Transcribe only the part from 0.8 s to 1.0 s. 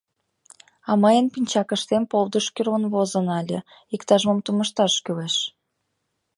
А